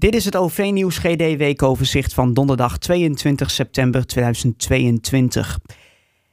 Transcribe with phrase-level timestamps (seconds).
[0.00, 5.58] Dit is het OV-nieuws GD-weekoverzicht van donderdag 22 september 2022.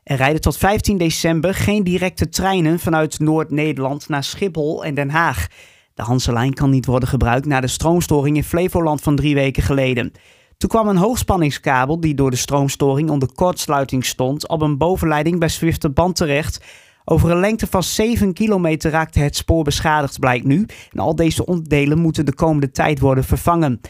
[0.04, 5.48] Er rijden tot 15 december geen directe treinen vanuit Noord-Nederland naar Schiphol en Den Haag.
[5.94, 10.12] De Hanselijn kan niet worden gebruikt na de stroomstoring in Flevoland van drie weken geleden.
[10.58, 15.49] Toen kwam een hoogspanningskabel die door de stroomstoring onder kortsluiting stond op een bovenleiding bij
[15.49, 16.66] Zwifterband terecht.
[17.09, 20.66] Over een lengte van 7 kilometer raakte het spoor beschadigd, blijkt nu.
[20.91, 23.81] En al deze onderdelen moeten de komende tijd worden vervangen.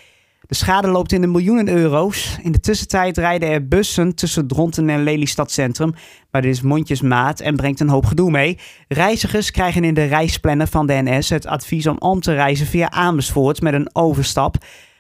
[0.47, 2.37] De schade loopt in de miljoenen euro's.
[2.41, 5.93] In de tussentijd rijden er bussen tussen Dronten en Lelystad Centrum.
[6.31, 8.59] Maar dit is mondjesmaat en brengt een hoop gedoe mee.
[8.87, 12.91] Reizigers krijgen in de reisplanner van de NS het advies om om te reizen via
[12.91, 14.55] Amersfoort met een overstap.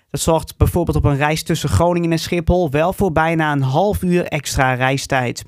[0.09, 4.03] Dat zorgt bijvoorbeeld op een reis tussen Groningen en Schiphol wel voor bijna een half
[4.03, 5.43] uur extra reistijd.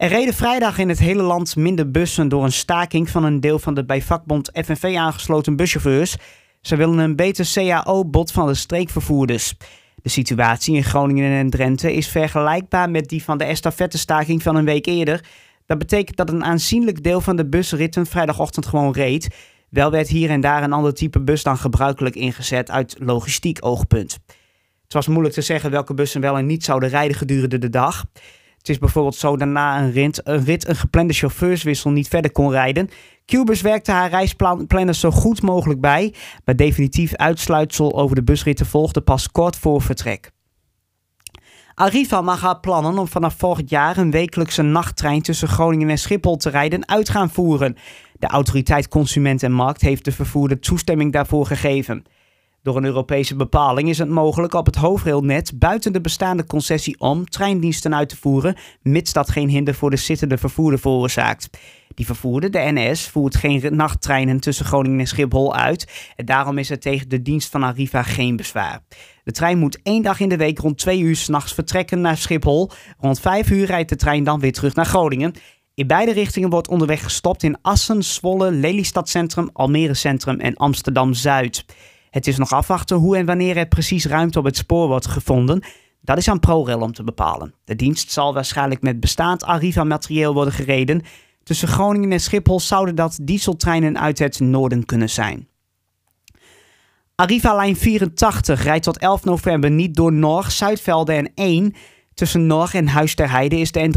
[0.00, 3.58] Er reden vrijdag in het hele land minder bussen door een staking van een deel
[3.58, 6.16] van de bij vakbond FNV aangesloten buschauffeurs.
[6.60, 9.54] Ze willen een beter CAO-bod van de streekvervoerders.
[10.02, 14.64] De situatie in Groningen en Drenthe is vergelijkbaar met die van de estafettestaking van een
[14.64, 15.24] week eerder.
[15.66, 19.36] Dat betekent dat een aanzienlijk deel van de busritten vrijdagochtend gewoon reed.
[19.68, 24.18] Wel werd hier en daar een ander type bus dan gebruikelijk ingezet uit logistiek oogpunt.
[24.82, 28.04] Het was moeilijk te zeggen welke bussen wel en niet zouden rijden gedurende de dag.
[28.60, 32.32] Het is bijvoorbeeld zo dat na een rit, een rit een geplande chauffeurswissel niet verder
[32.32, 32.88] kon rijden.
[33.26, 39.00] Cubus werkte haar reisplanners zo goed mogelijk bij, maar definitief uitsluitsel over de busritten volgde
[39.00, 40.30] pas kort voor vertrek.
[41.74, 46.36] Arriva mag haar plannen om vanaf volgend jaar een wekelijkse nachttrein tussen Groningen en Schiphol
[46.36, 47.76] te rijden uit gaan voeren.
[48.18, 52.04] De autoriteit Consument en Markt heeft de vervoerder toestemming daarvoor gegeven.
[52.62, 57.28] Door een Europese bepaling is het mogelijk op het hoofdrailnet buiten de bestaande concessie om
[57.28, 61.50] treindiensten uit te voeren, mits dat geen hinder voor de zittende vervoerder veroorzaakt.
[61.94, 66.70] Die vervoerder, de NS, voert geen nachttreinen tussen Groningen en Schiphol uit en daarom is
[66.70, 68.80] er tegen de dienst van Arriva geen bezwaar.
[69.24, 72.70] De trein moet één dag in de week rond twee uur s'nachts vertrekken naar Schiphol.
[72.98, 75.32] Rond vijf uur rijdt de trein dan weer terug naar Groningen.
[75.74, 81.14] In beide richtingen wordt onderweg gestopt in Assen, Zwolle, Lelystad Centrum, Almere Centrum en Amsterdam
[81.14, 81.64] Zuid.
[82.10, 85.62] Het is nog afwachten hoe en wanneer er precies ruimte op het spoor wordt gevonden.
[86.00, 87.54] Dat is aan ProRail om te bepalen.
[87.64, 91.02] De dienst zal waarschijnlijk met bestaand Arriva-materieel worden gereden.
[91.42, 95.48] Tussen Groningen en Schiphol zouden dat dieseltreinen uit het noorden kunnen zijn.
[97.14, 101.74] Arriva-lijn 84 rijdt tot 11 november niet door Norg, Zuidvelde en 1.
[102.14, 103.90] Tussen Norg en Huis Heide is de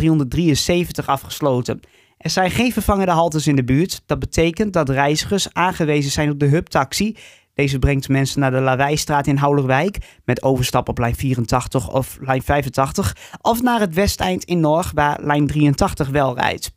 [1.01, 1.79] N373 afgesloten.
[2.17, 4.01] Er zijn geen vervangende haltes in de buurt.
[4.05, 7.15] Dat betekent dat reizigers aangewezen zijn op de hubtaxi
[7.53, 12.43] deze brengt mensen naar de Lawijstraat in Houlerwijk met overstap op lijn 84 of lijn
[12.43, 16.73] 85 of naar het Westeind in Norg waar lijn 83 wel rijdt.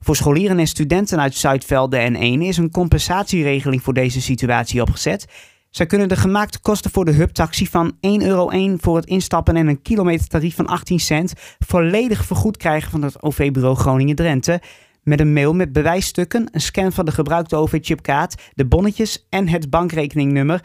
[0.00, 5.26] Voor scholieren en studenten uit Zuidvelde en 1 is een compensatieregeling voor deze situatie opgezet.
[5.70, 9.66] Zij kunnen de gemaakte kosten voor de hubtaxi van 1,1 euro voor het instappen en
[9.66, 14.60] een kilometertarief van 18 cent volledig vergoed krijgen van het OV-bureau Groningen-Drenthe
[15.06, 19.70] met een mail met bewijsstukken, een scan van de gebruikte OV-chipkaart, de bonnetjes en het
[19.70, 20.64] bankrekeningnummer.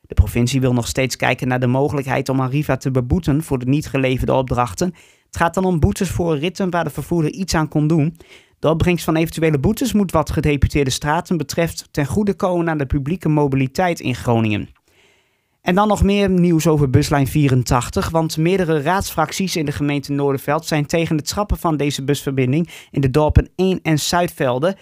[0.00, 3.66] De provincie wil nog steeds kijken naar de mogelijkheid om Arriva te beboeten voor de
[3.66, 4.94] niet geleverde opdrachten.
[5.26, 8.16] Het gaat dan om boetes voor ritten waar de vervoerder iets aan kon doen.
[8.58, 12.86] De opbrengst van eventuele boetes moet wat gedeputeerde straten betreft ten goede komen aan de
[12.86, 14.68] publieke mobiliteit in Groningen.
[15.66, 20.66] En dan nog meer nieuws over buslijn 84, want meerdere raadsfracties in de gemeente Noorderveld
[20.66, 24.76] zijn tegen het schrappen van deze busverbinding in de dorpen 1 en Zuidvelde.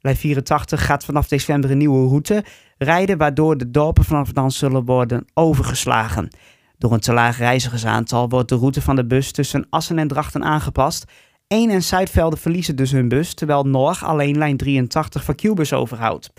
[0.00, 2.44] Lijn 84 gaat vanaf december een nieuwe route
[2.78, 6.28] rijden, waardoor de dorpen vanaf dan zullen worden overgeslagen.
[6.76, 10.44] Door een te laag reizigersaantal wordt de route van de bus tussen Assen en Drachten
[10.44, 11.04] aangepast.
[11.46, 16.30] 1 en Zuidvelde verliezen dus hun bus, terwijl Norg alleen lijn 83 van Qbus overhoudt.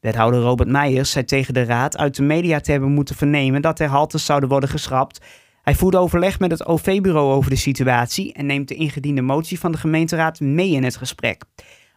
[0.00, 3.80] Wethouder Robert Meijers zei tegen de raad uit de media te hebben moeten vernemen dat
[3.80, 5.20] er haltes zouden worden geschrapt.
[5.62, 9.72] Hij voerde overleg met het OV-bureau over de situatie en neemt de ingediende motie van
[9.72, 11.42] de gemeenteraad mee in het gesprek.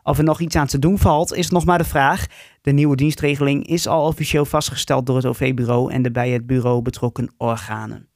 [0.03, 2.25] Of er nog iets aan te doen valt, is nog maar de vraag.
[2.61, 6.81] De nieuwe dienstregeling is al officieel vastgesteld door het OV-bureau en de bij het bureau
[6.81, 8.08] betrokken organen.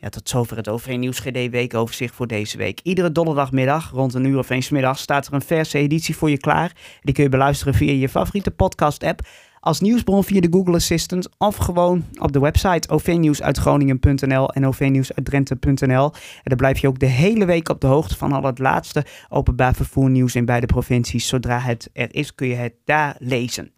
[0.00, 2.80] Ja, tot zover het OV-nieuws GD weekoverzicht voor deze week.
[2.82, 6.38] Iedere donderdagmiddag rond een uur of eens middag staat er een verse editie voor je
[6.38, 6.72] klaar.
[7.00, 9.20] Die kun je beluisteren via je favoriete podcast-app,
[9.60, 16.12] als nieuwsbron via de Google Assistant of gewoon op de website ovnieuwsuitgroningen.nl en ovnieuwsuitdrenthe.nl.
[16.12, 19.04] En dan blijf je ook de hele week op de hoogte van al het laatste
[19.28, 21.28] openbaar vervoernieuws in beide provincies.
[21.28, 23.72] Zodra het er is, kun je het daar lezen.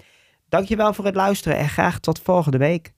[0.48, 2.92] Dankjewel voor het luisteren en graag tot volgende week.